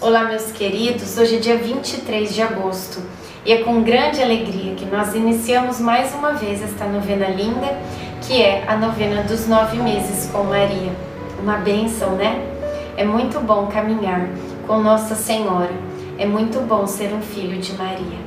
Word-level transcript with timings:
Olá, 0.00 0.26
meus 0.26 0.52
queridos. 0.52 1.18
Hoje 1.18 1.36
é 1.36 1.38
dia 1.40 1.58
23 1.58 2.32
de 2.32 2.40
agosto 2.40 3.02
e 3.44 3.50
é 3.50 3.64
com 3.64 3.82
grande 3.82 4.22
alegria 4.22 4.76
que 4.76 4.84
nós 4.84 5.12
iniciamos 5.12 5.80
mais 5.80 6.14
uma 6.14 6.34
vez 6.34 6.62
esta 6.62 6.84
novena 6.84 7.26
linda, 7.26 7.76
que 8.22 8.40
é 8.40 8.62
a 8.68 8.76
novena 8.76 9.24
dos 9.24 9.48
nove 9.48 9.76
meses 9.78 10.30
com 10.30 10.44
Maria. 10.44 10.92
Uma 11.42 11.56
bênção, 11.56 12.12
né? 12.12 12.40
É 12.96 13.04
muito 13.04 13.40
bom 13.40 13.66
caminhar 13.66 14.28
com 14.68 14.78
Nossa 14.78 15.16
Senhora. 15.16 15.74
É 16.16 16.24
muito 16.24 16.60
bom 16.60 16.86
ser 16.86 17.12
um 17.12 17.20
filho 17.20 17.58
de 17.60 17.72
Maria. 17.72 18.18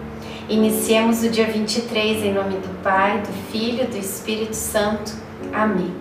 Iniciemos 0.49 1.24
o 1.24 1.30
dia 1.30 1.46
23 1.46 2.26
em 2.26 2.34
nome 2.34 2.55
do 2.55 2.84
Pai, 2.84 3.22
do 3.22 3.32
Filho 3.49 3.85
e 3.85 3.88
do 3.88 3.98
Espírito 3.98 4.55
Santo. 4.55 5.13
Amém. 5.54 6.01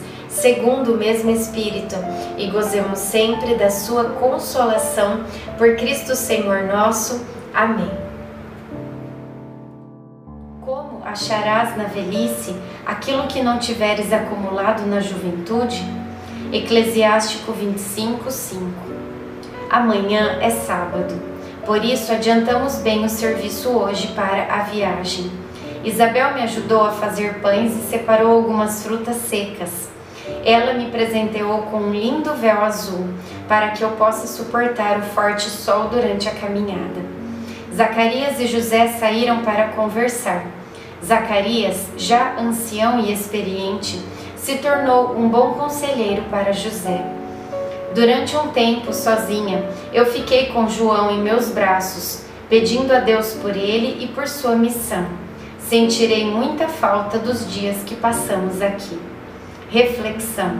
segundo 0.31 0.93
o 0.93 0.97
mesmo 0.97 1.29
Espírito, 1.29 1.95
e 2.37 2.47
gozemos 2.47 2.97
sempre 2.97 3.55
da 3.55 3.69
Sua 3.69 4.05
consolação 4.05 5.25
por 5.57 5.75
Cristo 5.75 6.15
Senhor 6.15 6.63
nosso. 6.63 7.21
Amém. 7.53 7.91
Como 10.61 11.03
acharás 11.03 11.75
na 11.75 11.83
velhice 11.83 12.55
aquilo 12.85 13.27
que 13.27 13.43
não 13.43 13.59
tiveres 13.59 14.11
acumulado 14.13 14.85
na 14.87 15.01
juventude? 15.01 15.83
Eclesiástico 16.53 17.51
25, 17.51 18.31
5. 18.31 18.65
Amanhã 19.69 20.37
é 20.41 20.49
sábado, 20.49 21.13
por 21.65 21.83
isso 21.83 22.11
adiantamos 22.11 22.77
bem 22.77 23.05
o 23.05 23.09
serviço 23.09 23.69
hoje 23.69 24.07
para 24.09 24.53
a 24.53 24.63
viagem. 24.63 25.31
Isabel 25.83 26.33
me 26.33 26.41
ajudou 26.41 26.83
a 26.85 26.91
fazer 26.91 27.41
pães 27.41 27.73
e 27.73 27.89
separou 27.89 28.33
algumas 28.33 28.83
frutas 28.83 29.15
secas. 29.15 29.90
Ela 30.43 30.73
me 30.73 30.85
presenteou 30.89 31.63
com 31.63 31.77
um 31.77 31.91
lindo 31.91 32.33
véu 32.33 32.61
azul 32.63 33.07
para 33.47 33.69
que 33.69 33.83
eu 33.83 33.91
possa 33.91 34.25
suportar 34.25 34.99
o 34.99 35.03
forte 35.03 35.49
sol 35.49 35.89
durante 35.89 36.27
a 36.27 36.33
caminhada. 36.33 37.01
Zacarias 37.73 38.39
e 38.39 38.47
José 38.47 38.87
saíram 38.99 39.43
para 39.43 39.69
conversar. 39.69 40.45
Zacarias, 41.03 41.87
já 41.97 42.35
ancião 42.39 42.99
e 42.99 43.13
experiente, 43.13 43.99
se 44.35 44.57
tornou 44.57 45.15
um 45.15 45.29
bom 45.29 45.53
conselheiro 45.53 46.23
para 46.29 46.51
José. 46.51 47.01
Durante 47.93 48.35
um 48.35 48.47
tempo, 48.49 48.93
sozinha, 48.93 49.65
eu 49.93 50.05
fiquei 50.05 50.47
com 50.47 50.67
João 50.67 51.11
em 51.11 51.21
meus 51.21 51.49
braços, 51.49 52.23
pedindo 52.49 52.91
a 52.93 52.99
Deus 52.99 53.33
por 53.33 53.55
ele 53.55 54.03
e 54.03 54.07
por 54.07 54.27
sua 54.27 54.55
missão. 54.55 55.05
Sentirei 55.59 56.25
muita 56.25 56.67
falta 56.67 57.17
dos 57.17 57.51
dias 57.51 57.77
que 57.85 57.95
passamos 57.95 58.61
aqui. 58.61 59.10
Reflexão. 59.71 60.51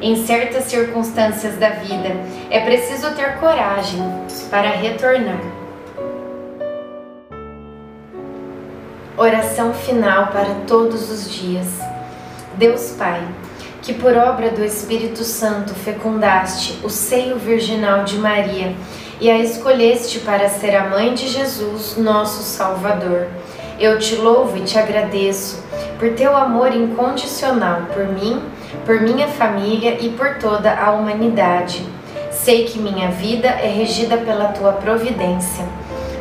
Em 0.00 0.24
certas 0.24 0.66
circunstâncias 0.66 1.56
da 1.56 1.70
vida, 1.70 2.14
é 2.48 2.60
preciso 2.60 3.10
ter 3.16 3.38
coragem 3.40 4.00
para 4.50 4.70
retornar. 4.70 5.40
Oração 9.16 9.74
final 9.74 10.28
para 10.28 10.54
todos 10.68 11.10
os 11.10 11.28
dias. 11.28 11.66
Deus 12.54 12.94
Pai, 12.96 13.20
que 13.82 13.94
por 13.94 14.16
obra 14.16 14.50
do 14.52 14.64
Espírito 14.64 15.24
Santo 15.24 15.74
fecundaste 15.74 16.78
o 16.84 16.88
seio 16.88 17.38
virginal 17.38 18.04
de 18.04 18.16
Maria 18.16 18.76
e 19.20 19.28
a 19.28 19.38
escolheste 19.38 20.20
para 20.20 20.48
ser 20.48 20.76
a 20.76 20.88
mãe 20.88 21.14
de 21.14 21.26
Jesus, 21.26 21.96
nosso 21.96 22.44
Salvador. 22.44 23.26
Eu 23.80 23.98
te 23.98 24.14
louvo 24.14 24.56
e 24.56 24.60
te 24.60 24.78
agradeço 24.78 25.60
por 26.02 26.10
teu 26.14 26.36
amor 26.36 26.74
incondicional 26.74 27.82
por 27.94 28.08
mim, 28.08 28.42
por 28.84 29.00
minha 29.00 29.28
família 29.28 29.98
e 30.00 30.08
por 30.08 30.34
toda 30.38 30.74
a 30.74 30.90
humanidade. 30.90 31.86
Sei 32.32 32.64
que 32.64 32.80
minha 32.80 33.08
vida 33.12 33.46
é 33.46 33.68
regida 33.68 34.16
pela 34.16 34.46
tua 34.46 34.72
providência. 34.72 35.64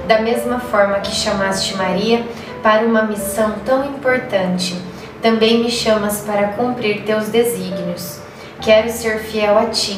Da 0.07 0.21
mesma 0.21 0.59
forma 0.59 0.99
que 0.99 1.09
chamaste 1.09 1.75
Maria 1.75 2.23
para 2.61 2.85
uma 2.85 3.01
missão 3.01 3.55
tão 3.65 3.83
importante, 3.83 4.79
também 5.19 5.63
me 5.63 5.71
chamas 5.71 6.19
para 6.19 6.49
cumprir 6.49 7.01
teus 7.01 7.29
desígnios. 7.29 8.19
Quero 8.61 8.87
ser 8.87 9.17
fiel 9.17 9.57
a 9.57 9.65
ti, 9.65 9.97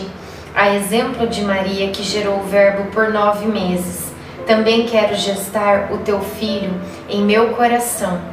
a 0.55 0.73
exemplo 0.73 1.27
de 1.27 1.41
Maria 1.41 1.89
que 1.89 2.03
gerou 2.03 2.39
o 2.39 2.43
Verbo 2.43 2.89
por 2.91 3.11
nove 3.11 3.47
meses. 3.47 4.13
Também 4.47 4.85
quero 4.85 5.13
gestar 5.15 5.91
o 5.91 5.97
teu 5.97 6.21
filho 6.21 6.73
em 7.09 7.21
meu 7.21 7.49
coração 7.49 8.32